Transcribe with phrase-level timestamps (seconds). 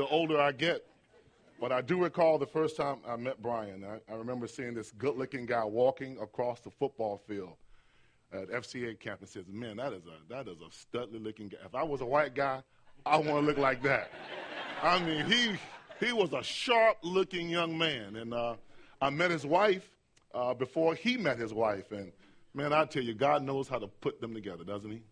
[0.00, 0.86] the older I get.
[1.60, 3.84] But I do recall the first time I met Brian.
[3.84, 7.52] I, I remember seeing this good looking guy walking across the football field
[8.32, 11.58] at FCA camp and says, Man, that is a that is a studly looking guy.
[11.66, 12.62] If I was a white guy,
[13.04, 14.10] I want to look like that.
[14.82, 15.58] I mean, he
[16.02, 18.16] he was a sharp looking young man.
[18.16, 18.54] And uh,
[19.02, 19.86] I met his wife
[20.34, 21.92] uh, before he met his wife.
[21.92, 22.10] And
[22.54, 25.02] man, I tell you, God knows how to put them together, doesn't he?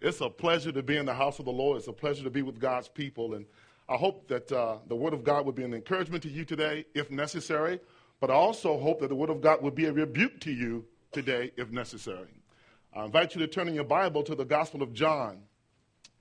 [0.00, 1.76] It's a pleasure to be in the house of the Lord.
[1.78, 3.34] It's a pleasure to be with God's people.
[3.34, 3.44] And
[3.88, 6.86] I hope that uh, the Word of God would be an encouragement to you today,
[6.94, 7.80] if necessary.
[8.20, 10.84] But I also hope that the Word of God would be a rebuke to you
[11.12, 12.42] today, if necessary.
[12.94, 15.42] I invite you to turn in your Bible to the Gospel of John,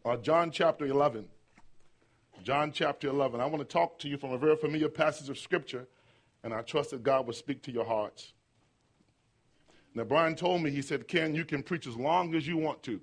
[0.04, 1.28] uh, John chapter 11.
[2.44, 3.40] John chapter 11.
[3.40, 5.88] I want to talk to you from a very familiar passage of Scripture,
[6.44, 8.34] and I trust that God will speak to your hearts.
[9.95, 12.84] Now, Brian told me, he said, Ken, you can preach as long as you want
[12.84, 13.00] to.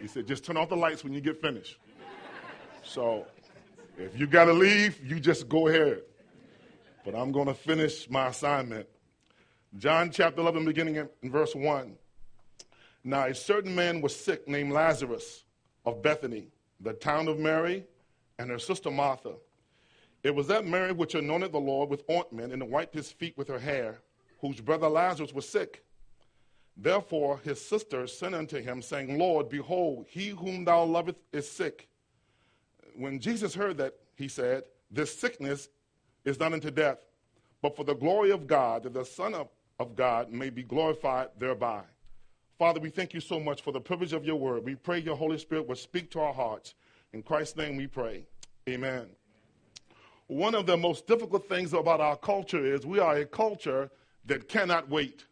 [0.00, 1.78] He said, just turn off the lights when you get finished.
[2.82, 3.26] So
[3.98, 6.02] if you got to leave, you just go ahead.
[7.04, 8.88] But I'm going to finish my assignment.
[9.76, 11.94] John chapter 11, beginning in verse 1.
[13.04, 15.44] Now, a certain man was sick named Lazarus
[15.86, 16.48] of Bethany,
[16.80, 17.84] the town of Mary,
[18.38, 19.34] and her sister Martha.
[20.22, 23.48] It was that Mary which anointed the Lord with ointment and wiped his feet with
[23.48, 24.00] her hair,
[24.40, 25.84] whose brother Lazarus was sick.
[26.76, 31.88] Therefore his sisters sent unto him, saying, Lord, behold, he whom thou lovest is sick.
[32.96, 35.68] When Jesus heard that, he said, This sickness
[36.24, 36.98] is not unto death,
[37.62, 39.48] but for the glory of God, that the Son of,
[39.78, 41.82] of God may be glorified thereby.
[42.58, 44.64] Father, we thank you so much for the privilege of your word.
[44.64, 46.74] We pray your Holy Spirit will speak to our hearts.
[47.12, 48.26] In Christ's name we pray.
[48.68, 49.06] Amen.
[50.26, 53.90] One of the most difficult things about our culture is we are a culture
[54.26, 55.24] that cannot wait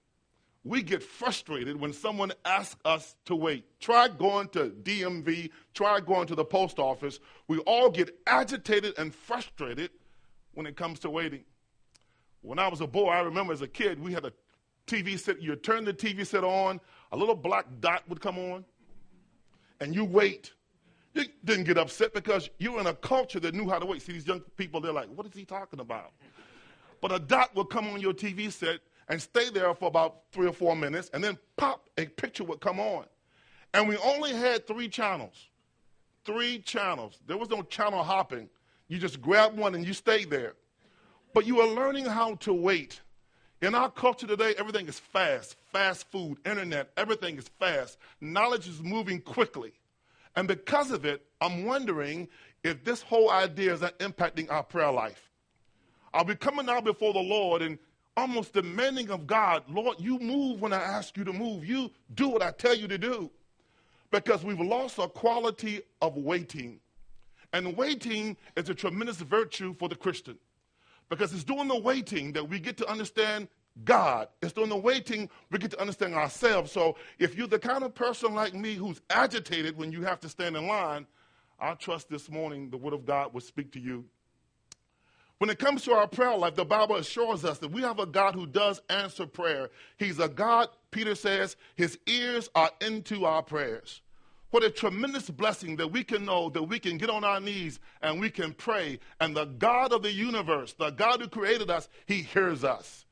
[0.69, 3.65] we get frustrated when someone asks us to wait.
[3.81, 7.21] Try going to DMV, try going to the post office.
[7.49, 9.91] We all get agitated and frustrated
[10.53, 11.45] when it comes to waiting.
[12.43, 14.33] When I was a boy, I remember as a kid, we had a
[14.87, 15.41] TV set.
[15.41, 16.81] You turn the TV set on,
[17.13, 18.65] a little black dot would come on,
[19.81, 20.53] and you wait.
[21.15, 24.03] You didn't get upset because you were in a culture that knew how to wait.
[24.03, 26.13] See, these young people, they're like, what is he talking about?
[27.01, 30.47] But a dot would come on your TV set, and stay there for about three
[30.47, 33.05] or four minutes, and then pop, a picture would come on.
[33.75, 35.49] And we only had three channels.
[36.25, 37.19] Three channels.
[37.27, 38.49] There was no channel hopping.
[38.89, 40.55] You just grab one and you stay there.
[41.35, 43.01] But you are learning how to wait.
[43.61, 47.99] In our culture today, everything is fast fast food, internet, everything is fast.
[48.21, 49.73] Knowledge is moving quickly.
[50.37, 52.29] And because of it, I'm wondering
[52.65, 55.31] if this whole idea is not impacting our prayer life.
[56.15, 57.79] Are we coming now before the Lord and
[58.19, 61.65] almost demanding of God, Lord, you move when I ask you to move.
[61.65, 63.31] You do what I tell you to do.
[64.11, 66.81] Because we've lost a quality of waiting.
[67.53, 70.37] And waiting is a tremendous virtue for the Christian.
[71.09, 73.47] Because it's during the waiting that we get to understand
[73.85, 74.29] God.
[74.43, 76.73] It's during the waiting we get to understand ourselves.
[76.73, 80.29] So if you're the kind of person like me who's agitated when you have to
[80.29, 81.07] stand in line,
[81.61, 84.05] I trust this morning the Word of God will speak to you
[85.39, 88.07] when it comes to our prayer life, the Bible assures us that we have a
[88.07, 89.71] God who does answer prayer.
[89.97, 94.03] He's a God, Peter says, his ears are into our prayers.
[94.51, 97.79] What a tremendous blessing that we can know that we can get on our knees
[98.03, 98.99] and we can pray.
[99.21, 103.05] And the God of the universe, the God who created us, he hears us.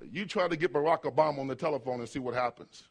[0.00, 2.84] You try to get Barack Obama on the telephone and see what happens.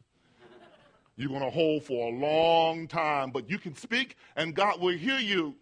[1.16, 4.96] You're going to hold for a long time, but you can speak and God will
[4.96, 5.54] hear you.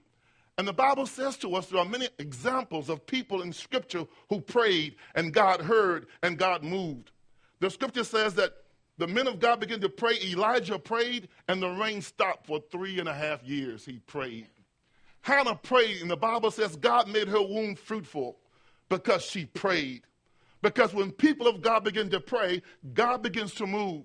[0.56, 4.40] And the Bible says to us there are many examples of people in Scripture who
[4.40, 7.10] prayed and God heard and God moved.
[7.60, 8.52] The Scripture says that
[8.96, 10.16] the men of God began to pray.
[10.22, 13.84] Elijah prayed and the rain stopped for three and a half years.
[13.84, 14.48] He prayed.
[15.24, 18.36] Hannah prayed, and the Bible says God made her womb fruitful
[18.90, 20.02] because she prayed.
[20.60, 22.62] Because when people of God begin to pray,
[22.92, 24.04] God begins to move.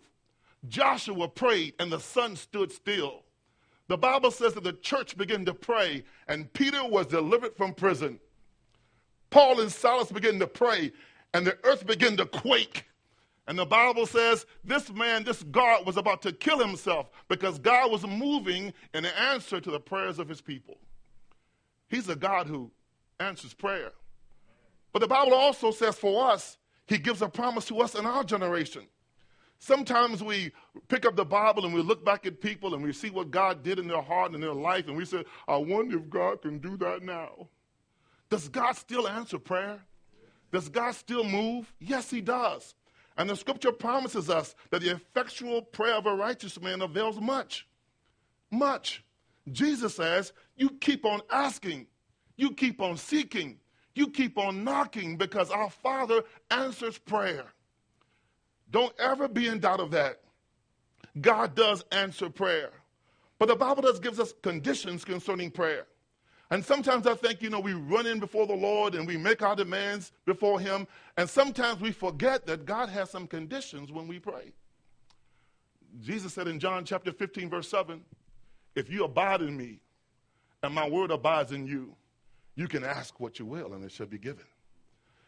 [0.67, 3.23] Joshua prayed, and the sun stood still.
[3.89, 8.19] The Bible says that the church began to pray, and Peter was delivered from prison.
[9.31, 10.91] Paul and Silas began to pray,
[11.33, 12.85] and the earth began to quake.
[13.47, 17.91] And the Bible says this man, this God, was about to kill himself because God
[17.91, 20.77] was moving in answer to the prayers of his people.
[21.87, 22.69] He's a God who
[23.19, 23.91] answers prayer.
[24.93, 28.23] But the Bible also says for us, he gives a promise to us in our
[28.23, 28.83] generation.
[29.59, 30.51] Sometimes we
[30.87, 33.61] pick up the Bible and we look back at people and we see what God
[33.61, 36.41] did in their heart and in their life, and we say, I wonder if God
[36.41, 37.49] can do that now.
[38.29, 39.81] Does God still answer prayer?
[40.51, 41.71] Does God still move?
[41.79, 42.73] Yes, He does.
[43.17, 47.67] And the scripture promises us that the effectual prayer of a righteous man avails much.
[48.49, 49.03] Much.
[49.51, 51.87] Jesus says, you keep on asking,
[52.37, 53.59] you keep on seeking,
[53.93, 57.45] you keep on knocking because our Father answers prayer.
[58.71, 60.19] Don't ever be in doubt of that.
[61.19, 62.71] God does answer prayer.
[63.39, 65.87] But the Bible does gives us conditions concerning prayer.
[66.51, 69.41] And sometimes I think, you know, we run in before the Lord and we make
[69.41, 70.87] our demands before Him.
[71.15, 74.51] And sometimes we forget that God has some conditions when we pray.
[76.01, 78.01] Jesus said in John chapter 15, verse 7,
[78.75, 79.79] if you abide in me
[80.63, 81.95] and my word abides in you,
[82.55, 84.45] you can ask what you will and it shall be given.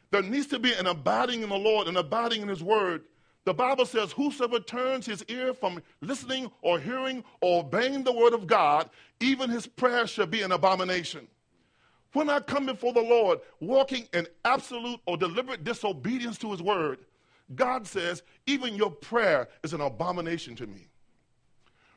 [0.10, 3.04] There needs to be an abiding in the Lord, an abiding in His word.
[3.46, 8.34] The Bible says, Whosoever turns his ear from listening or hearing or obeying the word
[8.34, 8.90] of God,
[9.20, 11.28] even his prayer shall be an abomination.
[12.14, 17.00] When I come before the Lord, walking in absolute or deliberate disobedience to his word,
[17.56, 20.88] God says, even your prayer is an abomination to me.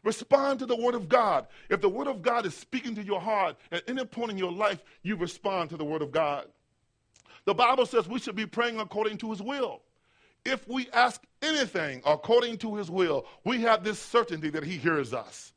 [0.04, 1.46] Respond to the Word of God.
[1.70, 4.52] If the Word of God is speaking to your heart at any point in your
[4.52, 6.46] life, you respond to the Word of God.
[7.46, 9.80] The Bible says we should be praying according to His will.
[10.44, 15.14] If we ask anything according to His will, we have this certainty that He hears
[15.14, 15.52] us.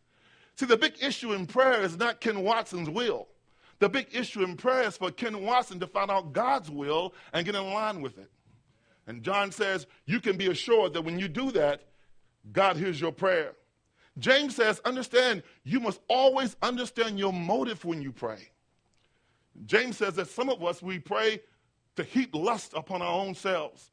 [0.55, 3.27] See, the big issue in prayer is not Ken Watson's will.
[3.79, 7.45] The big issue in prayer is for Ken Watson to find out God's will and
[7.45, 8.31] get in line with it.
[9.05, 11.83] And John says, you can be assured that when you do that,
[12.51, 13.53] God hears your prayer.
[14.17, 18.49] James says, understand, you must always understand your motive when you pray.
[19.65, 21.41] James says that some of us, we pray
[21.95, 23.91] to heap lust upon our own selves,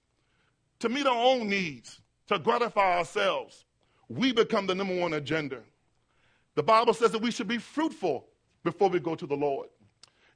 [0.85, 3.65] to meet our own needs, to gratify ourselves.
[4.11, 5.61] We become the number one agenda.
[6.57, 8.27] The Bible says that we should be fruitful
[8.65, 9.69] before we go to the Lord.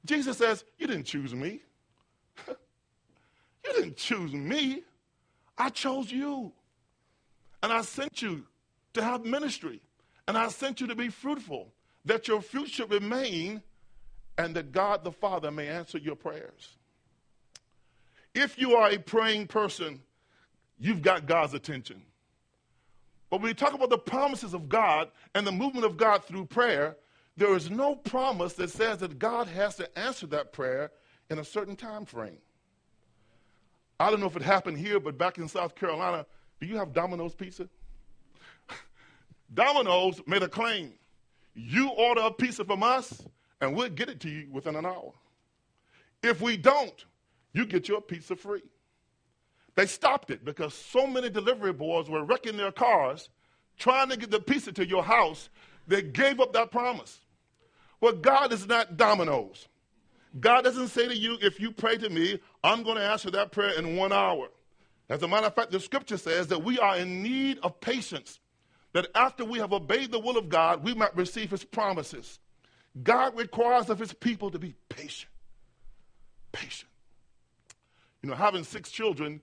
[0.05, 1.61] Jesus says, You didn't choose me.
[2.47, 4.81] you didn't choose me.
[5.55, 6.51] I chose you.
[7.61, 8.43] And I sent you
[8.93, 9.81] to have ministry.
[10.27, 11.71] And I sent you to be fruitful,
[12.05, 13.61] that your fruit should remain,
[14.39, 16.77] and that God the Father may answer your prayers.
[18.33, 20.01] If you are a praying person,
[20.79, 22.01] you've got God's attention.
[23.29, 26.45] But when we talk about the promises of God and the movement of God through
[26.45, 26.97] prayer,
[27.37, 30.91] there is no promise that says that God has to answer that prayer
[31.29, 32.39] in a certain time frame.
[33.99, 36.25] I don't know if it happened here, but back in South Carolina,
[36.59, 37.69] do you have Domino's pizza?
[39.53, 40.93] Domino's made a claim.
[41.53, 43.21] You order a pizza from us,
[43.61, 45.13] and we'll get it to you within an hour.
[46.23, 47.05] If we don't,
[47.53, 48.63] you get your pizza free.
[49.79, 53.29] They stopped it because so many delivery boys were wrecking their cars
[53.77, 55.47] trying to get the pizza to your house.
[55.87, 57.21] They gave up that promise.
[58.01, 59.69] Well, God is not Domino's.
[60.37, 63.53] God doesn't say to you, if you pray to me, I'm going to answer that
[63.53, 64.49] prayer in one hour.
[65.07, 68.41] As a matter of fact, the scripture says that we are in need of patience
[68.91, 72.39] that after we have obeyed the will of God, we might receive his promises.
[73.01, 75.31] God requires of his people to be patient.
[76.51, 76.89] Patient.
[78.21, 79.39] You know, having six children,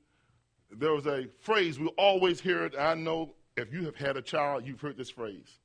[0.71, 2.75] there was a phrase we always hear it.
[2.79, 5.59] I know if you have had a child, you've heard this phrase.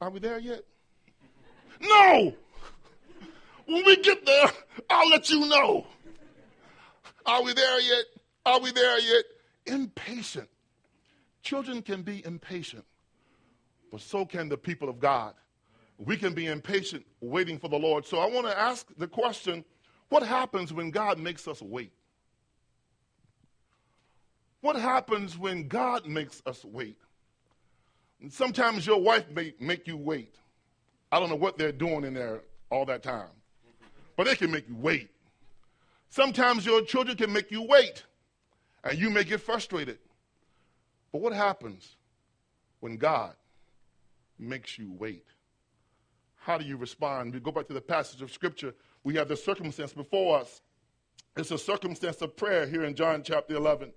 [0.00, 0.62] Are we there yet?
[1.80, 2.34] No!
[3.66, 4.50] When we get there,
[4.90, 5.86] I'll let you know.
[7.24, 8.04] Are we there yet?
[8.44, 9.24] Are we there yet?
[9.66, 10.48] Impatient.
[11.42, 12.84] Children can be impatient,
[13.90, 15.34] but so can the people of God.
[15.98, 18.06] We can be impatient waiting for the Lord.
[18.06, 19.64] So I want to ask the question
[20.08, 21.92] what happens when God makes us wait?
[24.62, 26.96] What happens when God makes us wait?
[28.20, 30.36] And sometimes your wife may make you wait.
[31.10, 33.28] I don't know what they're doing in there all that time,
[34.16, 35.10] but they can make you wait.
[36.08, 38.04] Sometimes your children can make you wait,
[38.84, 39.98] and you may get frustrated.
[41.10, 41.96] But what happens
[42.78, 43.34] when God
[44.38, 45.26] makes you wait?
[46.36, 47.34] How do you respond?
[47.34, 48.74] We go back to the passage of Scripture.
[49.02, 50.62] We have the circumstance before us.
[51.36, 53.92] It's a circumstance of prayer here in John chapter 11.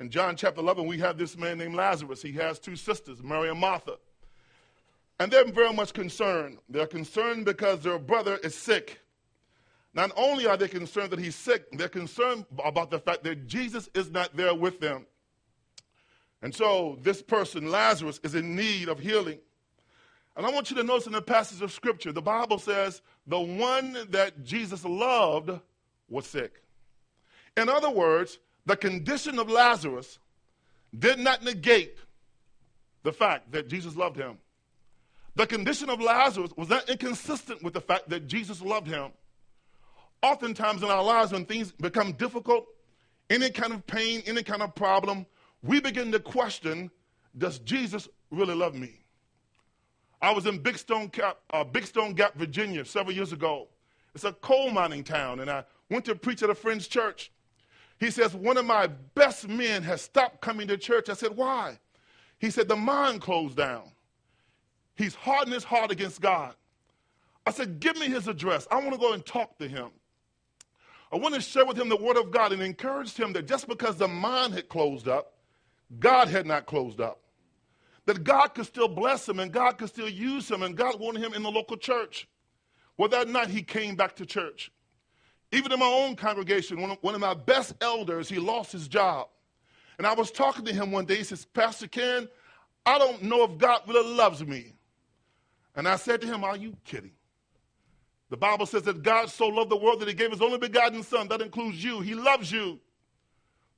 [0.00, 2.22] In John chapter 11, we have this man named Lazarus.
[2.22, 3.96] He has two sisters, Mary and Martha.
[5.18, 6.58] And they're very much concerned.
[6.68, 9.00] They're concerned because their brother is sick.
[9.94, 13.88] Not only are they concerned that he's sick, they're concerned about the fact that Jesus
[13.94, 15.06] is not there with them.
[16.42, 19.40] And so this person, Lazarus, is in need of healing.
[20.36, 23.40] And I want you to notice in the passage of Scripture, the Bible says the
[23.40, 25.50] one that Jesus loved
[26.08, 26.62] was sick.
[27.56, 28.38] In other words,
[28.68, 30.18] the condition of Lazarus
[30.96, 31.96] did not negate
[33.02, 34.36] the fact that Jesus loved him.
[35.36, 39.12] The condition of Lazarus was not inconsistent with the fact that Jesus loved him.
[40.22, 42.66] Oftentimes in our lives, when things become difficult,
[43.30, 45.24] any kind of pain, any kind of problem,
[45.62, 46.90] we begin to question
[47.38, 49.00] does Jesus really love me?
[50.20, 53.68] I was in Big Stone, Gap, uh, Big Stone Gap, Virginia, several years ago.
[54.14, 57.30] It's a coal mining town, and I went to preach at a friend's church.
[57.98, 61.08] He says, One of my best men has stopped coming to church.
[61.08, 61.78] I said, Why?
[62.38, 63.90] He said, The mine closed down.
[64.94, 66.54] He's hardened his heart against God.
[67.46, 68.66] I said, Give me his address.
[68.70, 69.90] I want to go and talk to him.
[71.10, 73.66] I want to share with him the word of God and encouraged him that just
[73.66, 75.34] because the mine had closed up,
[75.98, 77.20] God had not closed up
[78.08, 81.22] that God could still bless him and God could still use him and God wanted
[81.22, 82.26] him in the local church.
[82.96, 84.72] Well, that night he came back to church.
[85.52, 88.86] Even in my own congregation, one of, one of my best elders, he lost his
[88.86, 89.28] job.
[89.96, 91.16] And I was talking to him one day.
[91.16, 92.28] He says, Pastor Ken,
[92.84, 94.74] I don't know if God really loves me.
[95.74, 97.12] And I said to him, Are you kidding?
[98.30, 101.02] The Bible says that God so loved the world that he gave his only begotten
[101.02, 101.28] Son.
[101.28, 102.00] That includes you.
[102.00, 102.78] He loves you.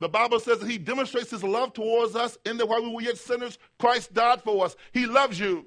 [0.01, 3.03] The Bible says that he demonstrates his love towards us in that while we were
[3.03, 4.75] yet sinners, Christ died for us.
[4.93, 5.67] He loves you.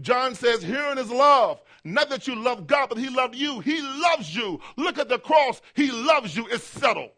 [0.00, 1.60] John says, herein is love.
[1.84, 3.60] Not that you love God, but he loved you.
[3.60, 4.60] He loves you.
[4.76, 5.60] Look at the cross.
[5.74, 6.46] He loves you.
[6.48, 7.10] It's settled.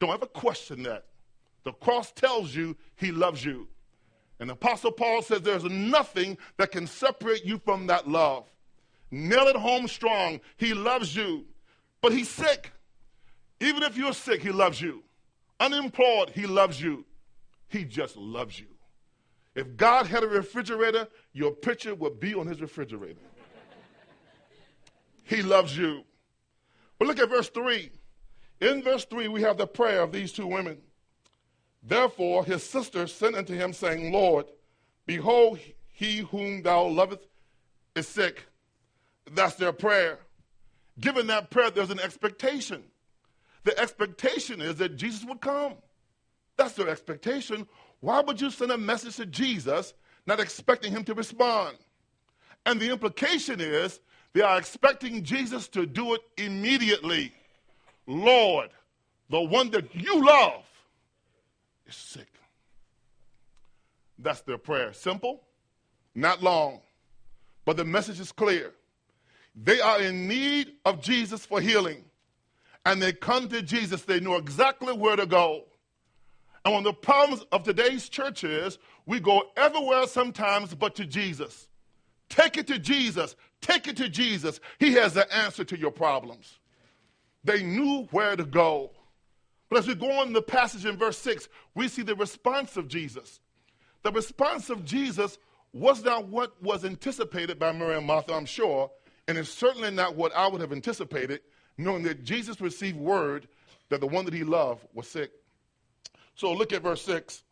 [0.00, 1.04] Don't ever question that.
[1.64, 3.68] The cross tells you he loves you.
[4.38, 8.44] And Apostle Paul says there's nothing that can separate you from that love.
[9.10, 10.40] Nail it home strong.
[10.56, 11.44] He loves you.
[12.02, 12.72] But he's sick.
[13.60, 15.02] Even if you're sick, he loves you
[15.60, 17.04] unemployed, he loves you.
[17.68, 18.66] He just loves you.
[19.54, 23.20] If God had a refrigerator, your picture would be on his refrigerator.
[25.26, 26.04] He loves you.
[26.98, 27.90] But look at verse 3.
[28.60, 30.78] In verse 3, we have the prayer of these two women.
[31.82, 34.46] Therefore, his sister sent unto him, saying, Lord,
[35.04, 35.58] behold,
[35.92, 37.26] he whom thou lovest
[37.94, 38.46] is sick.
[39.32, 40.20] That's their prayer.
[40.98, 42.84] Given that prayer, there's an expectation.
[43.64, 45.74] The expectation is that Jesus would come.
[46.56, 47.66] That's their expectation.
[48.00, 49.92] Why would you send a message to Jesus
[50.26, 51.76] not expecting him to respond?
[52.64, 54.00] And the implication is
[54.36, 57.32] they are expecting Jesus to do it immediately.
[58.06, 58.68] Lord,
[59.30, 60.62] the one that you love
[61.86, 62.28] is sick.
[64.18, 64.92] That's their prayer.
[64.92, 65.40] Simple,
[66.14, 66.82] not long,
[67.64, 68.74] but the message is clear.
[69.54, 72.04] They are in need of Jesus for healing
[72.84, 75.64] and they come to Jesus, they know exactly where to go.
[76.62, 78.76] And one of the problems of today's church is
[79.06, 81.68] we go everywhere sometimes but to Jesus.
[82.28, 83.34] Take it to Jesus.
[83.60, 84.60] Take it to Jesus.
[84.78, 86.58] He has the answer to your problems.
[87.44, 88.90] They knew where to go.
[89.68, 92.88] But as we go on the passage in verse 6, we see the response of
[92.88, 93.40] Jesus.
[94.02, 95.38] The response of Jesus
[95.72, 98.90] was not what was anticipated by Mary and Martha, I'm sure,
[99.26, 101.40] and it's certainly not what I would have anticipated
[101.78, 103.48] knowing that Jesus received word
[103.88, 105.30] that the one that he loved was sick.
[106.34, 107.42] So look at verse 6.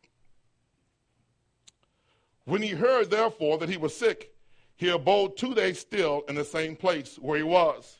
[2.44, 4.33] When he heard, therefore, that he was sick,
[4.76, 7.98] he abode two days still in the same place where he was.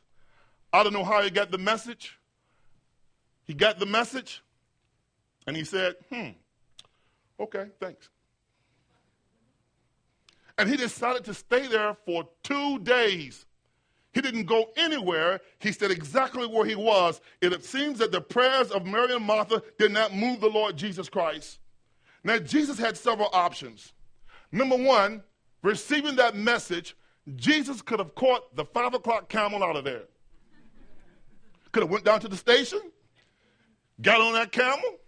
[0.73, 2.19] I don't know how he got the message.
[3.45, 4.43] He got the message,
[5.47, 6.31] and he said, hmm,
[7.39, 8.09] okay, thanks.
[10.57, 13.47] And he decided to stay there for two days.
[14.13, 15.41] He didn't go anywhere.
[15.59, 17.21] He stayed exactly where he was.
[17.43, 21.09] It seems that the prayers of Mary and Martha did not move the Lord Jesus
[21.09, 21.59] Christ.
[22.23, 23.93] Now, Jesus had several options.
[24.53, 25.23] Number one,
[25.65, 26.95] receiving that message,
[27.35, 30.05] Jesus could have caught the five o'clock camel out of there.
[31.73, 32.81] Could have went down to the station,
[34.01, 34.99] got on that camel,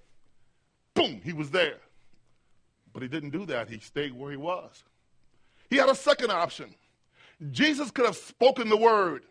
[0.95, 1.79] boom, he was there.
[2.93, 3.69] But he didn't do that.
[3.69, 4.83] He stayed where he was.
[5.69, 6.75] He had a second option.
[7.51, 9.27] Jesus could have spoken the word.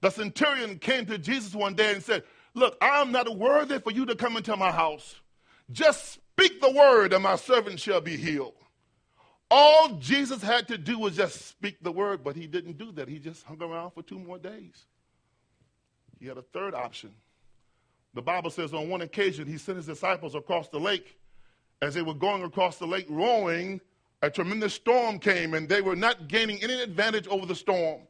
[0.00, 3.90] The centurion came to Jesus one day and said, Look, I am not worthy for
[3.90, 5.16] you to come into my house.
[5.70, 8.54] Just speak the word, and my servant shall be healed.
[9.50, 13.08] All Jesus had to do was just speak the word, but he didn't do that.
[13.08, 14.86] He just hung around for two more days.
[16.18, 17.14] He had a third option.
[18.14, 21.18] The Bible says on one occasion he sent his disciples across the lake.
[21.82, 23.80] As they were going across the lake rowing,
[24.22, 28.00] a tremendous storm came and they were not gaining any advantage over the storm.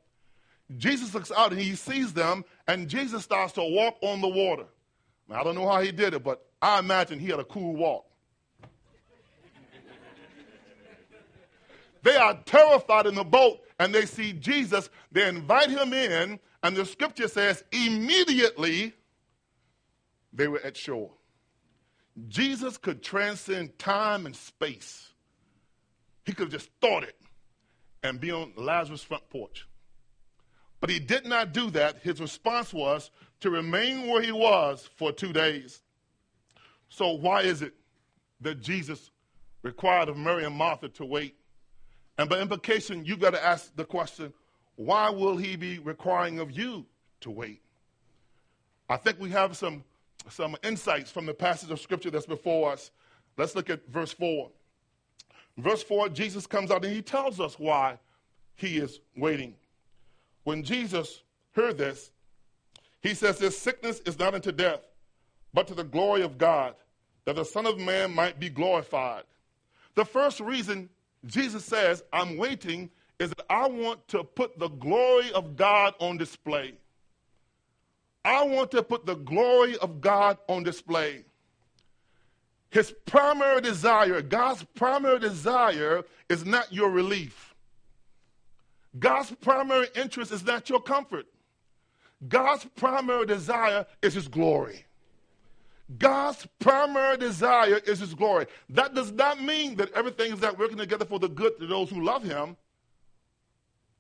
[0.76, 4.64] Jesus looks out and he sees them, and Jesus starts to walk on the water.
[5.28, 7.74] Now, I don't know how he did it, but I imagine he had a cool
[7.74, 8.06] walk.
[12.04, 14.90] They are terrified in the boat and they see Jesus.
[15.10, 18.92] They invite him in, and the scripture says, immediately
[20.32, 21.12] they were at shore.
[22.28, 25.12] Jesus could transcend time and space.
[26.26, 27.16] He could have just thought it
[28.02, 29.66] and be on Lazarus' front porch.
[30.80, 32.02] But he did not do that.
[32.02, 35.80] His response was to remain where he was for two days.
[36.90, 37.72] So, why is it
[38.42, 39.10] that Jesus
[39.62, 41.36] required of Mary and Martha to wait?
[42.18, 44.32] And by implication, you've got to ask the question
[44.76, 46.84] why will he be requiring of you
[47.20, 47.62] to wait?
[48.88, 49.84] I think we have some,
[50.28, 52.90] some insights from the passage of scripture that's before us.
[53.36, 54.50] Let's look at verse 4.
[55.58, 57.98] Verse 4, Jesus comes out and he tells us why
[58.56, 59.54] he is waiting.
[60.42, 62.10] When Jesus heard this,
[63.00, 64.80] he says, This sickness is not unto death,
[65.52, 66.74] but to the glory of God,
[67.24, 69.22] that the Son of Man might be glorified.
[69.94, 70.88] The first reason
[71.26, 76.16] Jesus says, I'm waiting, is that I want to put the glory of God on
[76.16, 76.74] display.
[78.24, 81.24] I want to put the glory of God on display.
[82.70, 87.54] His primary desire, God's primary desire, is not your relief.
[88.98, 91.26] God's primary interest is not your comfort.
[92.26, 94.86] God's primary desire is His glory.
[95.98, 98.46] God's primary desire is His glory.
[98.70, 101.90] That does not mean that everything is not working together for the good to those
[101.90, 102.56] who love Him.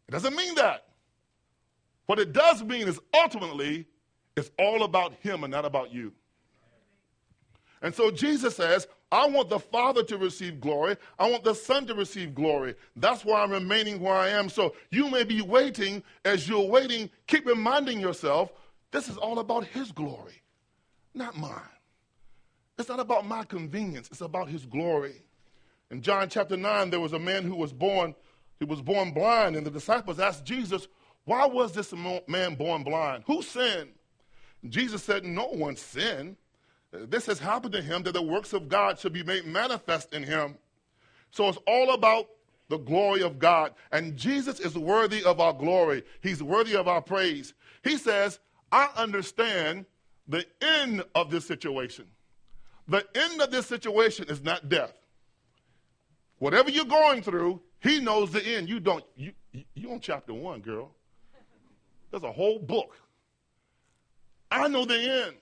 [0.08, 0.86] It doesn't mean that.
[2.06, 3.86] What it does mean is ultimately
[4.36, 6.12] it's all about Him and not about you.
[7.82, 10.96] And so Jesus says, I want the Father to receive glory.
[11.18, 12.74] I want the Son to receive glory.
[12.96, 14.48] That's why I'm remaining where I am.
[14.48, 16.02] So you may be waiting.
[16.24, 18.52] As you're waiting, keep reminding yourself
[18.90, 20.42] this is all about His glory,
[21.14, 21.60] not mine.
[22.78, 25.22] It's not about my convenience, it's about His glory.
[25.90, 28.14] In John chapter 9, there was a man who was born,
[28.58, 30.88] he was born blind, and the disciples asked Jesus,
[31.24, 31.92] Why was this
[32.26, 33.24] man born blind?
[33.26, 33.90] Who sinned?
[34.68, 36.36] Jesus said, No one sinned.
[36.90, 40.22] This has happened to him that the works of God should be made manifest in
[40.22, 40.56] him.
[41.30, 42.28] So it's all about
[42.68, 43.74] the glory of God.
[43.92, 47.54] And Jesus is worthy of our glory, He's worthy of our praise.
[47.82, 48.38] He says,
[48.72, 49.86] I understand
[50.26, 52.06] the end of this situation.
[52.88, 54.92] The end of this situation is not death.
[56.38, 58.68] Whatever you're going through, He knows the end.
[58.68, 59.04] You don't.
[59.16, 59.32] You,
[59.74, 60.90] you on chapter one, girl.
[62.10, 62.96] There's a whole book.
[64.50, 65.36] I know the end.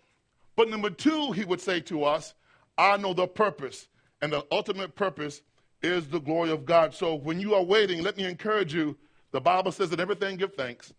[0.56, 2.34] But number two, he would say to us,
[2.78, 3.88] I know the purpose.
[4.20, 5.42] And the ultimate purpose
[5.82, 6.94] is the glory of God.
[6.94, 8.96] So when you are waiting, let me encourage you.
[9.32, 10.92] The Bible says that everything give thanks.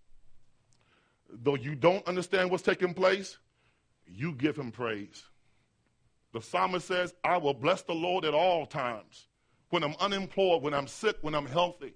[1.30, 3.38] Though you don't understand what's taking place,
[4.06, 5.24] you give him praise.
[6.34, 9.28] The psalmist says, I will bless the Lord at all times.
[9.70, 11.94] When I'm unemployed, when I'm sick, when I'm healthy,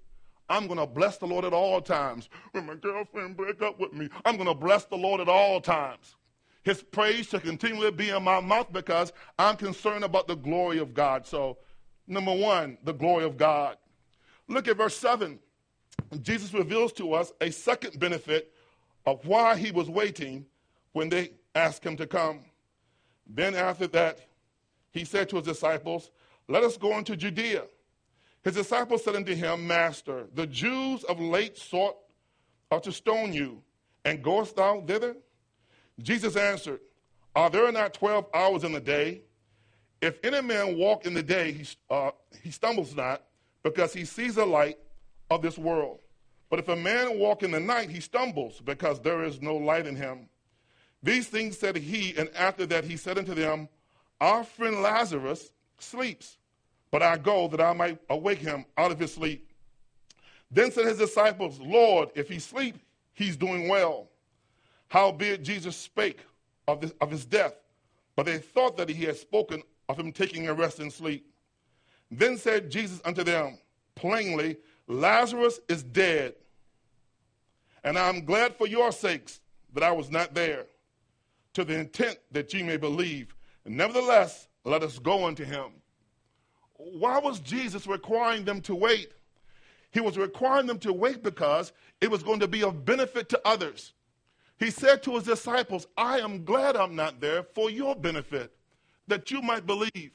[0.50, 2.30] I'm going to bless the Lord at all times.
[2.52, 5.60] When my girlfriend break up with me, I'm going to bless the Lord at all
[5.60, 6.16] times.
[6.64, 10.94] His praise shall continually be in my mouth because I'm concerned about the glory of
[10.94, 11.26] God.
[11.26, 11.58] So,
[12.08, 13.78] number one, the glory of God.
[14.48, 15.40] Look at verse 7.
[16.22, 18.54] Jesus reveals to us a second benefit
[19.06, 20.46] of why he was waiting
[20.94, 22.42] when they asked him to come.
[23.26, 24.27] Then, after that,
[24.92, 26.12] he said to his disciples,
[26.48, 27.64] Let us go into Judea.
[28.44, 31.98] His disciples said unto him, Master, the Jews of late sought
[32.82, 33.62] to stone you,
[34.06, 35.16] and goest thou thither?
[36.02, 36.80] Jesus answered,
[37.36, 39.22] Are there not 12 hours in the day?
[40.02, 42.12] If any man walk in the day, he, uh,
[42.44, 43.24] he stumbles not,
[43.64, 44.78] because he sees the light
[45.30, 46.00] of this world.
[46.50, 49.88] But if a man walk in the night, he stumbles, because there is no light
[49.88, 50.30] in him.
[51.04, 53.70] These things said he, and after that he said unto them,
[54.20, 56.38] Our friend Lazarus sleeps,
[56.92, 59.52] but I go that I might awake him out of his sleep.
[60.50, 62.78] Then said his disciples, Lord, if he sleep,
[63.14, 64.08] he's doing well.
[64.88, 66.22] Howbeit Jesus spake
[66.68, 67.54] of, this, of his death,
[68.16, 71.30] but they thought that he had spoken of him taking a rest and sleep.
[72.10, 73.60] Then said Jesus unto them
[73.96, 76.36] plainly, Lazarus is dead,
[77.84, 79.42] and I am glad for your sakes
[79.74, 80.66] that I was not there,
[81.54, 83.36] to the intent that ye may believe.
[83.68, 85.72] Nevertheless, let us go unto him.
[86.74, 89.12] Why was Jesus requiring them to wait?
[89.92, 93.42] He was requiring them to wait because it was going to be of benefit to
[93.46, 93.94] others.
[94.60, 98.56] He said to his disciples, I am glad I'm not there for your benefit,
[99.08, 100.12] that you might believe.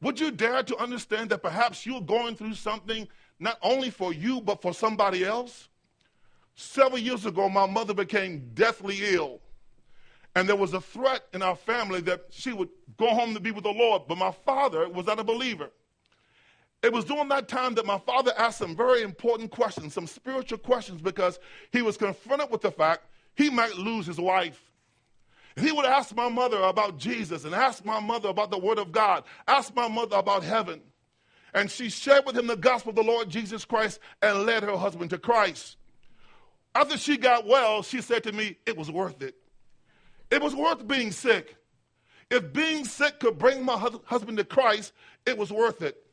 [0.00, 3.06] Would you dare to understand that perhaps you're going through something
[3.38, 5.68] not only for you, but for somebody else?
[6.54, 9.40] Several years ago, my mother became deathly ill.
[10.34, 13.50] And there was a threat in our family that she would go home to be
[13.50, 15.70] with the Lord, but my father was not a believer.
[16.82, 20.58] It was during that time that my father asked some very important questions, some spiritual
[20.58, 21.38] questions, because
[21.70, 24.60] he was confronted with the fact he might lose his wife.
[25.56, 28.78] And he would ask my mother about Jesus and ask my mother about the Word
[28.78, 30.80] of God, ask my mother about heaven.
[31.54, 34.76] And she shared with him the gospel of the Lord Jesus Christ and led her
[34.76, 35.76] husband to Christ.
[36.74, 39.36] After she got well, she said to me, It was worth it.
[40.32, 41.56] It was worth being sick.
[42.30, 44.94] If being sick could bring my husband to Christ,
[45.26, 46.06] it was worth it.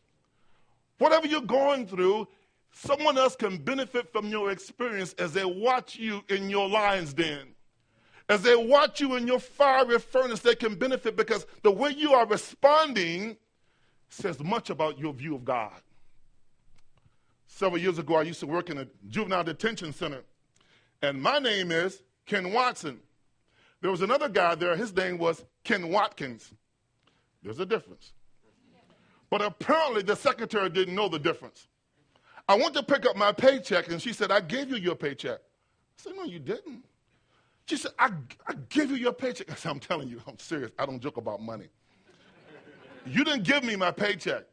[0.97, 2.27] Whatever you're going through,
[2.73, 7.55] someone else can benefit from your experience as they watch you in your lion's den.
[8.27, 12.13] As they watch you in your fiery furnace, they can benefit because the way you
[12.13, 13.37] are responding
[14.09, 15.81] says much about your view of God.
[17.47, 20.23] Several years ago, I used to work in a juvenile detention center,
[21.01, 22.99] and my name is Ken Watson.
[23.81, 26.51] There was another guy there, his name was Ken Watkins.
[27.43, 28.13] There's a difference.
[29.29, 31.67] But apparently, the secretary didn't know the difference.
[32.47, 35.39] I went to pick up my paycheck, and she said, I gave you your paycheck.
[35.39, 36.83] I said, No, you didn't.
[37.67, 38.09] She said, I,
[38.47, 39.51] I gave you your paycheck.
[39.51, 40.71] I said, I'm telling you, I'm serious.
[40.79, 41.67] I don't joke about money.
[43.05, 44.45] you didn't give me my paycheck.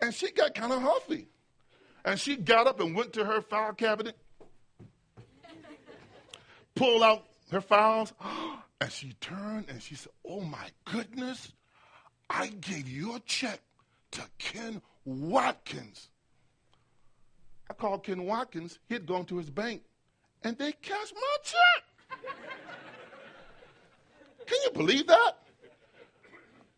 [0.00, 1.26] And she got kind of huffy.
[2.04, 4.16] And she got up and went to her file cabinet,
[6.76, 8.12] pulled out her files,
[8.80, 11.52] and she turned and she said, Oh my goodness,
[12.28, 13.60] I gave you a check
[14.12, 16.08] to Ken Watkins.
[17.70, 18.78] I called Ken Watkins.
[18.88, 19.82] He had gone to his bank,
[20.44, 22.18] and they cashed my check.
[24.46, 25.38] Can you believe that?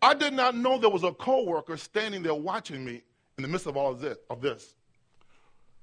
[0.02, 3.02] I did not know there was a coworker standing there watching me
[3.38, 4.18] in the midst of all of this.
[4.28, 4.74] Of this.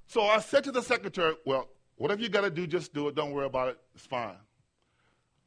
[0.06, 3.14] So I said to the secretary, Well, whatever you got to do, just do it.
[3.14, 3.78] Don't worry about it.
[3.94, 4.36] It's fine.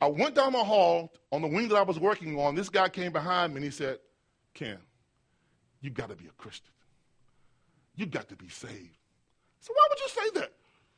[0.02, 2.56] I went down the hall on the wing that I was working on.
[2.56, 4.00] This guy came behind me and he said,
[4.54, 4.78] Ken,
[5.82, 6.74] you got to be a Christian.
[7.96, 8.98] You got to be saved.
[9.62, 10.52] So why would you say that?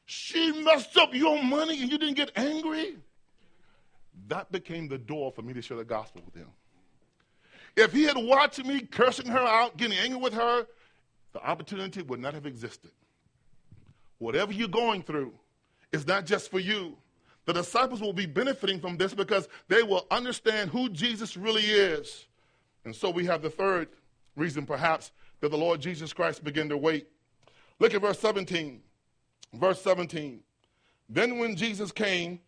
[0.06, 2.98] She messed up your money and you didn't get angry?
[4.28, 6.50] That became the door for me to share the gospel with him.
[7.76, 10.66] If he had watched me cursing her out, getting angry with her,
[11.34, 12.92] the opportunity would not have existed.
[14.18, 15.34] Whatever you're going through
[15.92, 16.98] is not just for you.
[17.48, 22.28] The disciples will be benefiting from this because they will understand who Jesus really is.
[22.84, 23.88] And so we have the third
[24.36, 27.08] reason, perhaps, that the Lord Jesus Christ began to wait.
[27.80, 28.82] Look at verse 17.
[29.54, 30.42] Verse 17.
[31.08, 32.42] Then when Jesus came,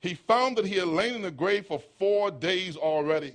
[0.00, 3.34] he found that he had lain in the grave for four days already.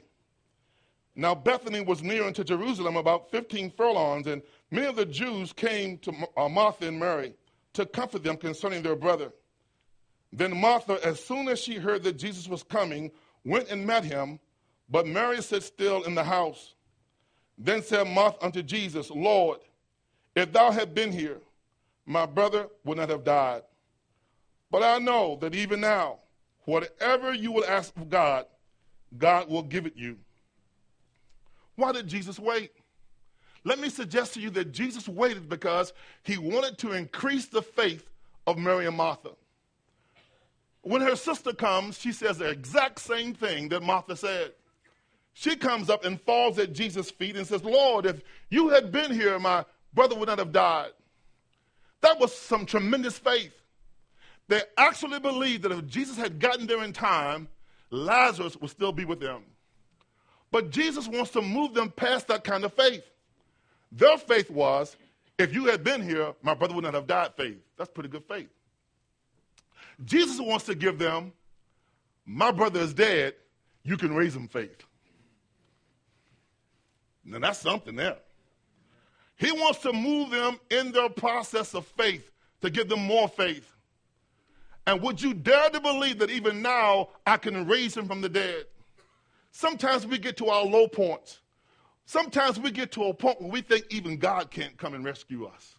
[1.16, 5.98] Now Bethany was near unto Jerusalem, about 15 furlongs, and many of the Jews came
[6.00, 7.34] to uh, Martha and Mary
[7.74, 9.32] to comfort them concerning their brother.
[10.36, 13.10] Then Martha, as soon as she heard that Jesus was coming,
[13.46, 14.38] went and met him,
[14.90, 16.76] but Mary sat still in the house.
[17.58, 19.60] Then said Martha unto Jesus, Lord,
[20.36, 21.38] if thou had been here,
[22.06, 23.62] my brother would not have died.
[24.70, 26.20] But I know that even now,
[26.66, 28.46] whatever you will ask of God,
[29.18, 30.18] God will give it you.
[31.78, 32.72] Why did Jesus wait?
[33.64, 35.94] Let me suggest to you that Jesus waited because
[36.24, 38.10] he wanted to increase the faith
[38.46, 39.30] of Mary and Martha.
[40.86, 44.52] When her sister comes, she says the exact same thing that Martha said.
[45.34, 48.22] She comes up and falls at Jesus' feet and says, Lord, if
[48.52, 50.92] you had been here, my brother would not have died.
[52.02, 53.52] That was some tremendous faith.
[54.48, 57.48] They actually believed that if Jesus had gotten there in time,
[57.90, 59.42] Lazarus would still be with them.
[60.52, 63.04] But Jesus wants to move them past that kind of faith.
[63.92, 64.96] Their faith was,
[65.40, 67.58] if you had been here, my brother would not have died faith.
[67.76, 68.50] That's pretty good faith.
[70.04, 71.32] Jesus wants to give them,
[72.26, 73.36] my brother is dead,
[73.84, 74.84] you can raise him faith.
[77.24, 78.18] Now that's something there.
[79.38, 82.32] He wants to move them in their process of faith
[82.62, 83.72] to give them more faith.
[84.88, 88.30] And would you dare to believe that even now I can raise him from the
[88.30, 88.66] dead?
[89.52, 91.40] Sometimes we get to our low points.
[92.06, 95.46] Sometimes we get to a point where we think even God can't come and rescue
[95.46, 95.76] us.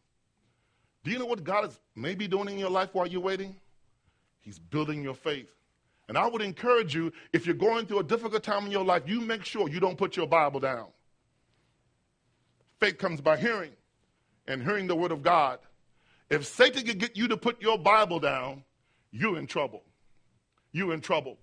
[1.04, 3.54] Do you know what God is maybe doing in your life while you're waiting?
[4.46, 5.50] He's building your faith.
[6.08, 9.02] And I would encourage you, if you're going through a difficult time in your life,
[9.06, 10.86] you make sure you don't put your Bible down.
[12.78, 13.72] Faith comes by hearing,
[14.46, 15.58] and hearing the word of God.
[16.30, 18.62] If Satan can get you to put your Bible down,
[19.10, 19.82] you're in trouble.
[20.70, 21.38] You're in trouble.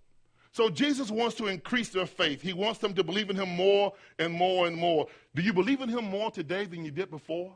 [0.53, 2.41] So Jesus wants to increase their faith.
[2.41, 5.07] He wants them to believe in him more and more and more.
[5.35, 7.53] Do you believe in him more today than you did before?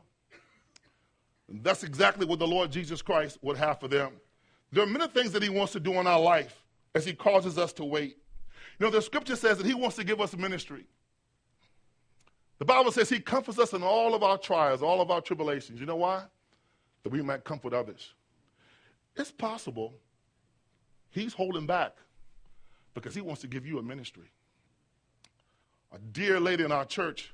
[1.48, 4.12] That's exactly what the Lord Jesus Christ would have for them.
[4.72, 6.62] There are many things that he wants to do in our life
[6.94, 8.18] as he causes us to wait.
[8.78, 10.84] You know, the scripture says that he wants to give us ministry.
[12.58, 15.80] The Bible says he comforts us in all of our trials, all of our tribulations.
[15.80, 16.24] You know why?
[17.02, 18.14] That we might comfort others.
[19.16, 19.94] It's possible
[21.10, 21.96] he's holding back
[22.94, 24.30] because he wants to give you a ministry.
[25.92, 27.32] A dear lady in our church,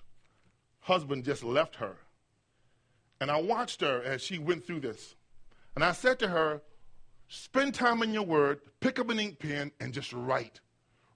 [0.80, 1.96] husband just left her.
[3.20, 5.14] And I watched her as she went through this.
[5.74, 6.60] And I said to her,
[7.34, 10.60] spend time in your word, pick up an ink pen, and just write.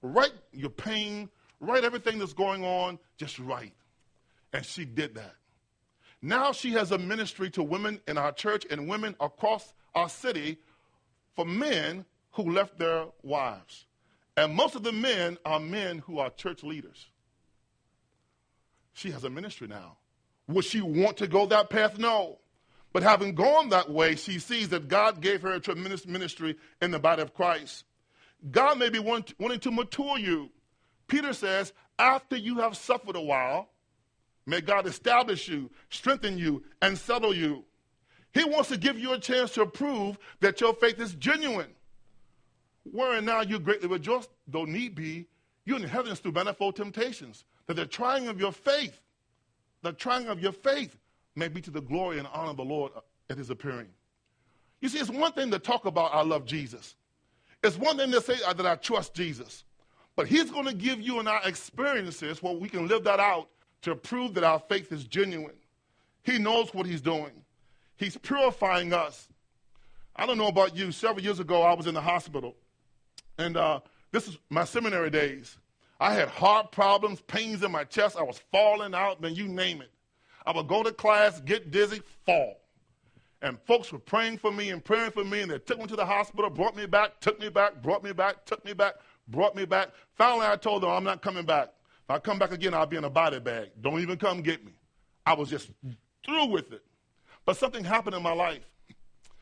[0.02, 1.28] Write your pain,
[1.60, 3.74] write everything that's going on, just write.
[4.52, 5.34] And she did that.
[6.20, 10.58] Now she has a ministry to women in our church and women across our city
[11.36, 13.86] for men who left their wives.
[14.36, 17.06] And most of the men are men who are church leaders.
[18.92, 19.98] She has a ministry now.
[20.48, 21.98] Would she want to go that path?
[21.98, 22.38] No.
[22.92, 26.90] But having gone that way, she sees that God gave her a tremendous ministry in
[26.90, 27.84] the body of Christ.
[28.50, 30.50] God may be wanting to mature you.
[31.06, 33.68] Peter says, after you have suffered a while,
[34.46, 37.64] may God establish you, strengthen you, and settle you.
[38.32, 41.70] He wants to give you a chance to prove that your faith is genuine.
[42.84, 45.26] Wherein now you greatly rejoice, though need be,
[45.64, 49.00] you in heavens through manifold temptations, that the trying of your faith,
[49.82, 50.96] the trying of your faith
[51.38, 52.92] may be to the glory and honor of the Lord
[53.30, 53.88] at his appearing.
[54.80, 56.94] You see, it's one thing to talk about I love Jesus.
[57.62, 59.64] It's one thing to say uh, that I trust Jesus.
[60.14, 63.48] But he's going to give you and our experiences where we can live that out
[63.82, 65.54] to prove that our faith is genuine.
[66.22, 67.30] He knows what he's doing.
[67.96, 69.28] He's purifying us.
[70.14, 70.90] I don't know about you.
[70.92, 72.56] Several years ago, I was in the hospital.
[73.38, 75.56] And uh, this is my seminary days.
[76.00, 78.16] I had heart problems, pains in my chest.
[78.16, 79.90] I was falling out, then you name it.
[80.48, 82.56] I would go to class, get dizzy, fall.
[83.40, 85.94] And folks were praying for me and praying for me, and they took me to
[85.94, 88.96] the hospital, brought me back, took me back, brought me back, took me back
[89.28, 89.90] brought me back.
[90.14, 91.72] Finally, I told them, I'm not coming back.
[92.04, 93.68] If I come back again, I'll be in a body bag.
[93.80, 94.72] Don't even come get me.
[95.24, 95.70] I was just
[96.24, 96.82] through with it.
[97.44, 98.64] But something happened in my life.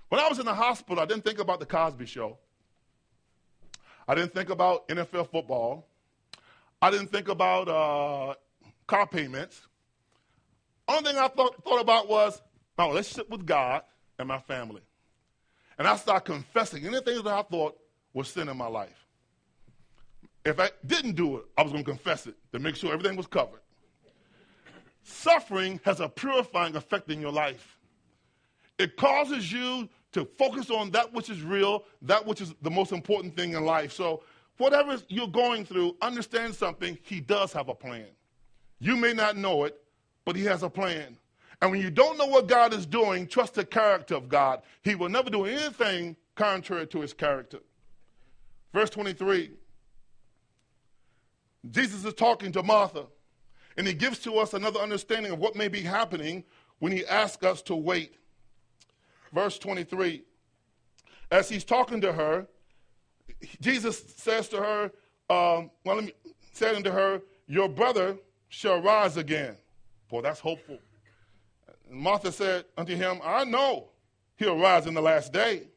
[0.09, 2.39] When I was in the hospital, I didn't think about the Cosby show.
[4.09, 5.87] I didn't think about NFL football.
[6.81, 8.35] I didn't think about uh,
[8.87, 9.63] car payments.
[10.89, 12.41] Only thing I thought, thought about was
[12.79, 13.83] my relationship with God
[14.19, 14.83] and my family.
[15.79, 17.77] And I started confessing anything that I thought
[18.15, 19.07] was sin in my life.
[20.45, 23.17] If I didn't do it, I was going to confess it to make sure everything
[23.17, 23.61] was covered.
[25.03, 27.79] Suffering has a purifying effect in your life.
[28.79, 32.93] It causes you to focus on that which is real, that which is the most
[32.93, 33.93] important thing in life.
[33.93, 34.23] So,
[34.57, 36.99] whatever you're going through, understand something.
[37.03, 38.07] He does have a plan.
[38.79, 39.81] You may not know it,
[40.27, 41.17] but He has a plan.
[41.63, 44.61] And when you don't know what God is doing, trust the character of God.
[44.83, 47.61] He will never do anything contrary to His character.
[48.75, 49.53] Verse 23
[51.71, 53.07] Jesus is talking to Martha,
[53.77, 56.45] and he gives to us another understanding of what may be happening
[56.79, 58.19] when he asks us to wait.
[59.33, 60.23] Verse 23
[61.31, 62.47] As he's talking to her,
[63.61, 64.85] Jesus says to her,
[65.29, 66.13] um, well, let me
[66.53, 68.17] say unto her, Your brother
[68.49, 69.57] shall rise again.
[70.09, 70.79] Boy, that's hopeful.
[71.91, 73.89] Martha said unto him, I know
[74.37, 75.69] he'll rise in the last day,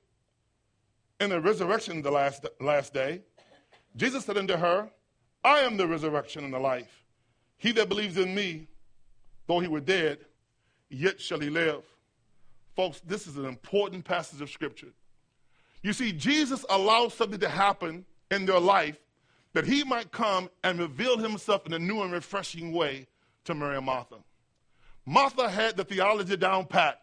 [1.19, 3.21] in the resurrection the last, last day.
[3.95, 4.89] Jesus said unto her,
[5.43, 7.03] I am the resurrection and the life.
[7.57, 8.67] He that believes in me,
[9.47, 10.19] though he were dead,
[10.89, 11.83] yet shall he live.
[12.75, 14.93] Folks, this is an important passage of Scripture.
[15.81, 18.97] You see, Jesus allowed something to happen in their life
[19.53, 23.07] that he might come and reveal himself in a new and refreshing way
[23.45, 24.17] to Mary Martha.
[25.05, 27.01] Martha had the theology down pat.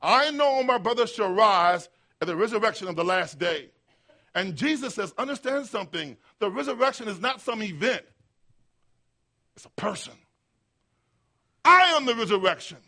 [0.00, 1.88] I know my brother shall rise
[2.20, 3.70] at the resurrection of the last day.
[4.34, 6.16] And Jesus says, understand something.
[6.38, 8.02] The resurrection is not some event,
[9.54, 10.14] it's a person.
[11.64, 12.78] I am the resurrection.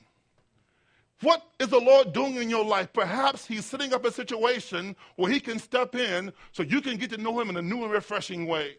[1.20, 2.92] What is the Lord doing in your life?
[2.92, 7.10] Perhaps He's setting up a situation where He can step in so you can get
[7.10, 8.76] to know Him in a new and refreshing way.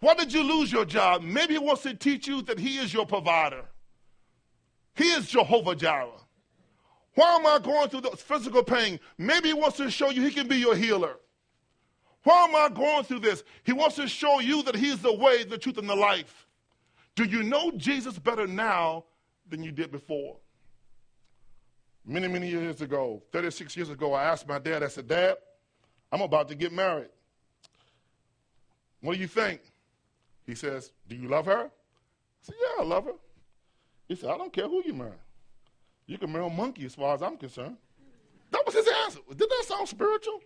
[0.00, 1.22] Why did you lose your job?
[1.22, 3.64] Maybe He wants to teach you that He is your provider.
[4.94, 6.08] He is Jehovah Jireh.
[7.14, 8.98] Why am I going through this physical pain?
[9.18, 11.16] Maybe He wants to show you He can be your healer.
[12.22, 13.44] Why am I going through this?
[13.64, 16.46] He wants to show you that He's the way, the truth, and the life.
[17.14, 19.04] Do you know Jesus better now
[19.48, 20.36] than you did before?
[22.06, 25.36] Many, many years ago, 36 years ago, I asked my dad, I said, Dad,
[26.10, 27.10] I'm about to get married.
[29.00, 29.60] What do you think?
[30.50, 31.66] He says, Do you love her?
[31.66, 33.14] I said, Yeah, I love her.
[34.08, 35.12] He said, I don't care who you marry.
[36.06, 37.76] You can marry a monkey as far as I'm concerned.
[38.50, 39.20] That was his answer.
[39.28, 40.40] Did that sound spiritual?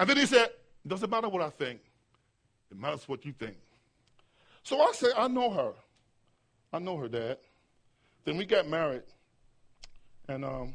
[0.00, 0.46] And then he said,
[0.84, 1.78] it doesn't matter what I think,
[2.68, 3.56] it matters what you think.
[4.64, 5.72] So I said, I know her.
[6.72, 7.38] I know her, Dad.
[8.24, 9.02] Then we got married,
[10.26, 10.74] and um,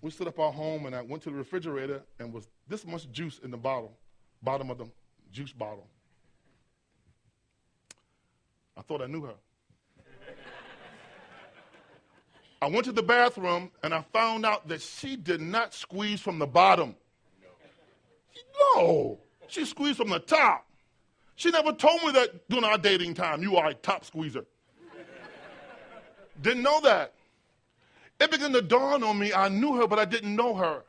[0.00, 3.10] we set up our home, and I went to the refrigerator, and was this much
[3.12, 3.92] juice in the bottle,
[4.42, 4.86] bottom of the
[5.30, 5.86] juice bottle.
[8.88, 9.34] Thought I knew her.
[12.62, 16.38] I went to the bathroom, and I found out that she did not squeeze from
[16.38, 16.96] the bottom.
[18.74, 19.18] No,
[19.48, 20.66] she squeezed from the top.
[21.36, 24.46] She never told me that during our dating time, you are a top squeezer.
[26.40, 27.12] Didn't know that.
[28.20, 30.84] it began to dawn on me I knew her, but I didn't know her.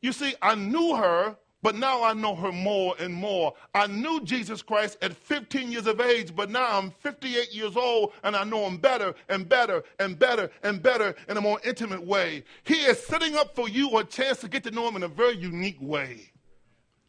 [0.00, 3.54] You see, I knew her, but now I know her more and more.
[3.74, 8.12] I knew Jesus Christ at 15 years of age, but now I'm 58 years old
[8.24, 12.04] and I know him better and better and better and better in a more intimate
[12.04, 12.44] way.
[12.64, 15.08] He is setting up for you a chance to get to know him in a
[15.08, 16.32] very unique way.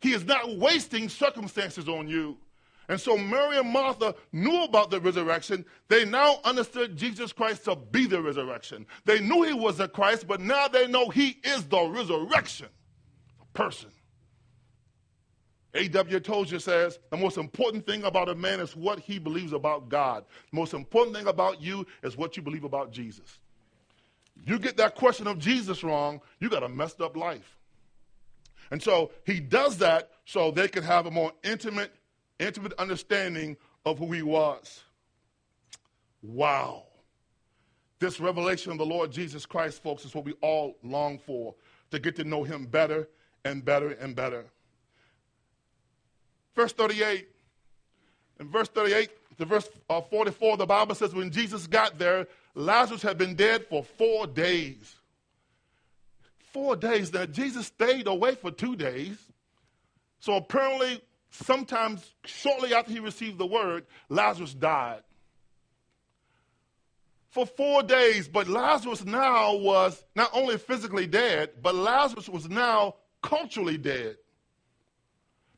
[0.01, 2.37] He is not wasting circumstances on you.
[2.89, 5.65] And so Mary and Martha knew about the resurrection.
[5.87, 8.85] They now understood Jesus Christ to be the resurrection.
[9.05, 12.67] They knew he was the Christ, but now they know he is the resurrection
[13.53, 13.89] person.
[15.75, 16.19] A.W.
[16.19, 20.23] Tozer says the most important thing about a man is what he believes about God.
[20.51, 23.39] The most important thing about you is what you believe about Jesus.
[24.45, 27.57] You get that question of Jesus wrong, you got a messed up life.
[28.71, 31.93] And so he does that so they can have a more intimate,
[32.39, 34.83] intimate understanding of who he was.
[36.21, 36.83] Wow.
[37.99, 41.55] This revelation of the Lord Jesus Christ, folks, is what we all long for
[41.91, 43.07] to get to know him better
[43.45, 44.45] and better and better.
[46.55, 47.27] Verse 38.
[48.39, 53.01] In verse 38 to verse uh, 44, the Bible says when Jesus got there, Lazarus
[53.01, 54.95] had been dead for four days.
[56.51, 57.11] Four days.
[57.11, 59.17] Now, Jesus stayed away for two days.
[60.19, 65.01] So apparently, sometimes shortly after he received the word, Lazarus died.
[67.31, 72.95] For four days, but Lazarus now was not only physically dead, but Lazarus was now
[73.23, 74.17] culturally dead.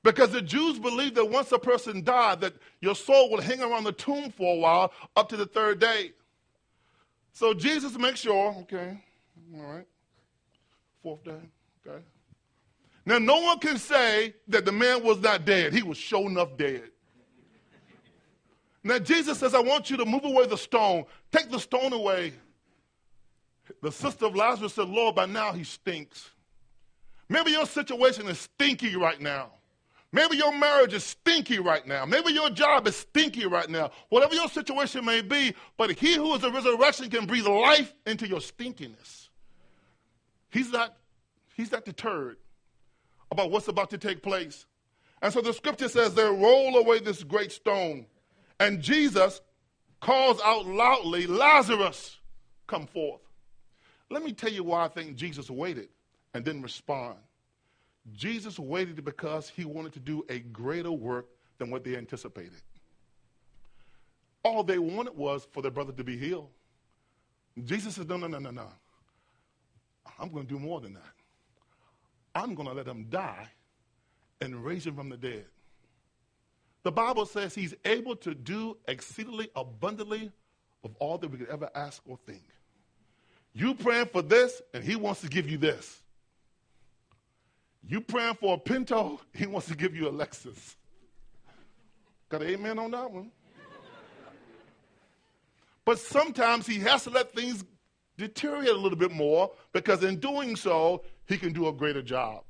[0.05, 3.85] Because the Jews believed that once a person died, that your soul would hang around
[3.85, 6.11] the tomb for a while up to the third day.
[7.33, 9.01] So Jesus makes sure, okay,
[9.55, 9.87] all right,
[11.01, 11.39] fourth day,
[11.85, 12.03] okay.
[13.03, 15.73] Now, no one can say that the man was not dead.
[15.73, 16.83] He was sure enough dead.
[18.83, 21.05] Now, Jesus says, I want you to move away the stone.
[21.31, 22.33] Take the stone away.
[23.81, 26.29] The sister of Lazarus said, Lord, by now he stinks.
[27.27, 29.49] Maybe your situation is stinky right now.
[30.15, 32.06] Maybe your marriage is stinky right now.
[32.06, 33.91] Maybe your job is stinky right now.
[34.08, 38.25] Whatever your situation may be, but he who is the resurrection can breathe life into
[38.25, 39.28] your stinkiness.
[40.49, 40.95] He's not,
[41.58, 42.38] he's not deterred
[43.30, 44.65] about what's about to take place.
[45.21, 48.06] And so the scripture says they roll away this great stone.
[48.62, 49.41] And Jesus
[49.99, 52.19] calls out loudly, Lazarus,
[52.67, 53.19] come forth.
[54.10, 55.89] Let me tell you why I think Jesus waited
[56.34, 57.17] and didn't respond.
[58.13, 62.61] Jesus waited because he wanted to do a greater work than what they anticipated.
[64.43, 66.49] All they wanted was for their brother to be healed.
[67.63, 68.67] Jesus said, No, no, no, no, no.
[70.19, 71.13] I'm going to do more than that.
[72.35, 73.47] I'm going to let him die
[74.41, 75.45] and raise him from the dead.
[76.83, 80.31] The Bible says he's able to do exceedingly abundantly
[80.83, 82.43] of all that we could ever ask or think.
[83.53, 86.03] You praying for this, and he wants to give you this.
[87.87, 90.75] You praying for a Pinto, he wants to give you a Lexus.
[92.29, 93.31] Got an amen on that one?
[95.85, 97.63] But sometimes he has to let things
[98.17, 102.43] deteriorate a little bit more because in doing so, he can do a greater job.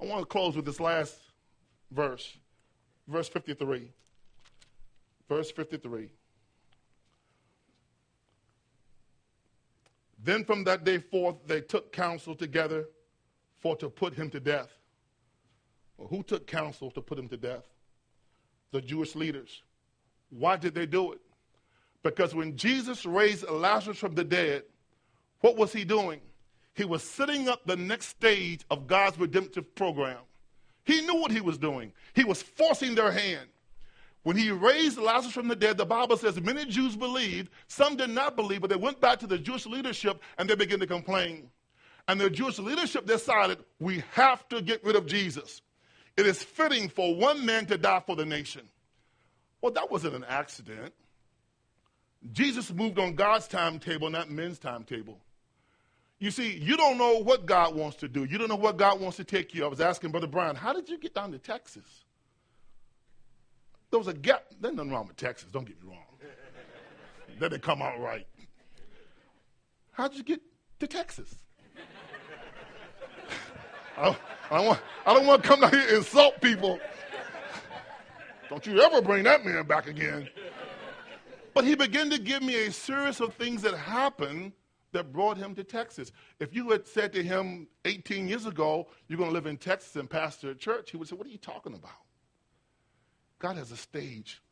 [0.00, 1.16] I want to close with this last
[1.90, 2.36] verse,
[3.08, 3.90] verse 53.
[5.28, 6.08] Verse 53.
[10.22, 12.86] Then from that day forth, they took counsel together
[13.66, 14.68] for to put him to death.
[15.96, 17.64] Well, who took counsel to put him to death?
[18.70, 19.62] The Jewish leaders.
[20.30, 21.20] Why did they do it?
[22.04, 24.62] Because when Jesus raised Lazarus from the dead,
[25.40, 26.20] what was he doing?
[26.74, 30.18] He was setting up the next stage of God's redemptive program.
[30.84, 31.92] He knew what he was doing.
[32.14, 33.48] He was forcing their hand.
[34.22, 38.10] When he raised Lazarus from the dead, the Bible says many Jews believed, some did
[38.10, 41.50] not believe, but they went back to the Jewish leadership and they began to complain
[42.08, 45.60] and the Jewish leadership decided we have to get rid of Jesus.
[46.16, 48.62] It is fitting for one man to die for the nation.
[49.60, 50.94] Well, that wasn't an accident.
[52.32, 55.18] Jesus moved on God's timetable, not men's timetable.
[56.18, 58.24] You see, you don't know what God wants to do.
[58.24, 59.64] You don't know what God wants to take you.
[59.64, 62.04] I was asking Brother Brian, how did you get down to Texas?
[63.90, 64.44] There was a gap.
[64.60, 66.04] There's nothing wrong with Texas, don't get me wrong.
[67.38, 68.26] that didn't come out right.
[69.92, 70.40] How did you get
[70.80, 71.34] to Texas?
[73.96, 74.16] I,
[74.50, 76.78] I, don't want, I don't want to come down here and insult people.
[78.48, 80.28] Don't you ever bring that man back again.
[81.54, 84.52] But he began to give me a series of things that happened
[84.92, 86.12] that brought him to Texas.
[86.38, 89.96] If you had said to him 18 years ago, you're going to live in Texas
[89.96, 91.90] and pastor a church, he would say, What are you talking about?
[93.38, 94.42] God has a stage.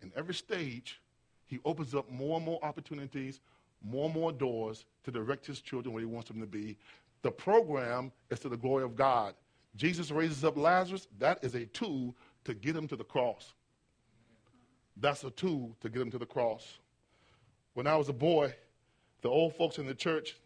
[0.00, 1.00] And every stage,
[1.46, 3.40] he opens up more and more opportunities,
[3.82, 6.76] more and more doors to direct his children where he wants them to be.
[7.22, 9.34] The program is to the glory of God.
[9.76, 11.08] Jesus raises up Lazarus.
[11.18, 12.14] That is a tool
[12.44, 13.54] to get him to the cross.
[14.96, 16.78] That's a tool to get him to the cross.
[17.74, 18.54] When I was a boy,
[19.22, 20.36] the old folks in the church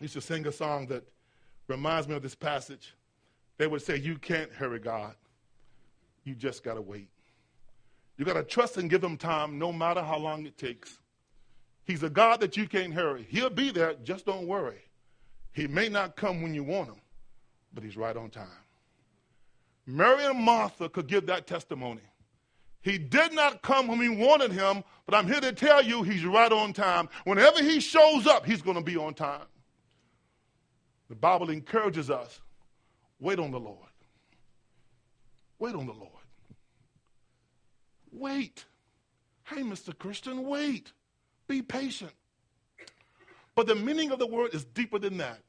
[0.00, 1.04] used to sing a song that
[1.68, 2.94] reminds me of this passage.
[3.58, 5.14] They would say, You can't hurry God.
[6.24, 7.08] You just got to wait.
[8.16, 10.98] You got to trust and give him time no matter how long it takes.
[11.84, 13.26] He's a God that you can't hurry.
[13.28, 14.85] He'll be there, just don't worry.
[15.56, 17.00] He may not come when you want him,
[17.72, 18.46] but he's right on time.
[19.86, 22.02] Mary and Martha could give that testimony.
[22.82, 26.26] He did not come when we wanted him, but I'm here to tell you he's
[26.26, 27.08] right on time.
[27.24, 29.46] Whenever he shows up, he's going to be on time.
[31.08, 32.38] The Bible encourages us
[33.18, 33.78] wait on the Lord.
[35.58, 36.10] Wait on the Lord.
[38.12, 38.66] Wait.
[39.44, 39.98] Hey, Mr.
[39.98, 40.92] Christian, wait.
[41.48, 42.12] Be patient.
[43.54, 45.40] But the meaning of the word is deeper than that.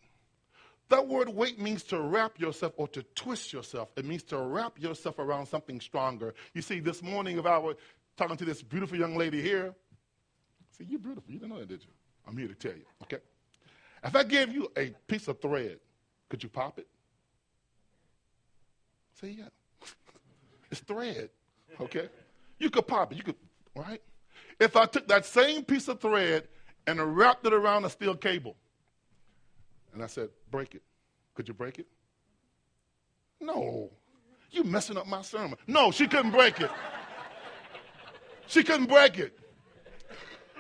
[0.89, 3.89] That word wait means to wrap yourself or to twist yourself.
[3.97, 6.33] It means to wrap yourself around something stronger.
[6.53, 7.75] You see, this morning, if I were
[8.15, 9.75] talking to this beautiful young lady here,
[10.77, 11.31] see, you're beautiful.
[11.31, 11.89] You didn't know that, did you?
[12.25, 13.17] I'm here to tell you, okay?
[14.03, 15.79] If I gave you a piece of thread,
[16.29, 16.88] could you pop it?
[19.19, 19.45] Say, yeah.
[20.71, 21.29] it's thread,
[21.81, 22.09] okay?
[22.59, 23.17] You could pop it.
[23.17, 23.35] You could,
[23.75, 24.01] right?
[24.59, 26.47] If I took that same piece of thread
[26.85, 28.55] and wrapped it around a steel cable,
[29.93, 30.83] and I said, break it.
[31.33, 31.88] Could you break it?
[33.39, 33.89] No.
[34.51, 35.57] You messing up my sermon.
[35.67, 36.71] No, she couldn't break it.
[38.47, 39.38] she couldn't break it.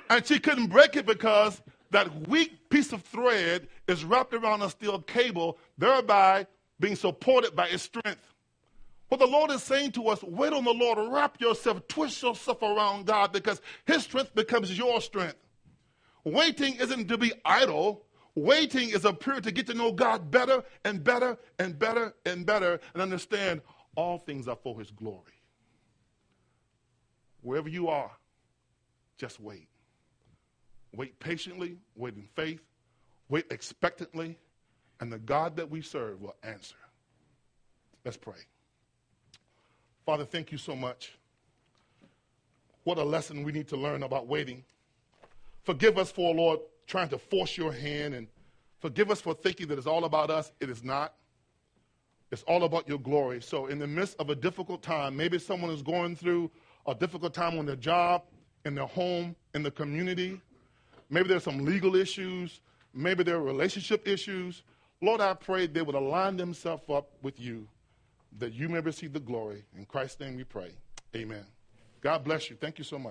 [0.09, 1.61] And she couldn't break it because
[1.91, 6.47] that weak piece of thread is wrapped around a steel cable, thereby
[6.79, 8.33] being supported by its strength.
[9.09, 12.61] What the Lord is saying to us, wait on the Lord, wrap yourself, twist yourself
[12.61, 15.37] around God because His strength becomes your strength.
[16.25, 18.03] Waiting isn't to be idle.
[18.37, 22.45] Waiting is a period to get to know God better and better and better and
[22.45, 23.61] better and understand
[23.95, 25.41] all things are for His glory.
[27.41, 28.11] Wherever you are,
[29.17, 29.67] just wait.
[30.93, 32.61] Wait patiently, wait in faith,
[33.27, 34.37] wait expectantly,
[34.99, 36.75] and the God that we serve will answer.
[38.05, 38.45] Let's pray.
[40.05, 41.17] Father, thank you so much.
[42.83, 44.63] What a lesson we need to learn about waiting.
[45.63, 48.27] Forgive us for, Lord, trying to force your hand, and
[48.79, 50.51] forgive us for thinking that it's all about us.
[50.59, 51.13] It is not.
[52.31, 53.41] It's all about your glory.
[53.41, 56.51] So, in the midst of a difficult time, maybe someone is going through
[56.85, 58.23] a difficult time on their job,
[58.65, 60.41] in their home, in the community.
[61.09, 62.61] Maybe there's some legal issues.
[62.93, 64.63] Maybe there are relationship issues.
[65.01, 67.67] Lord, I pray they would align themselves up with you
[68.39, 69.63] that you may receive the glory.
[69.77, 70.71] In Christ's name we pray.
[71.15, 71.45] Amen.
[72.01, 72.55] God bless you.
[72.55, 73.05] Thank you so much.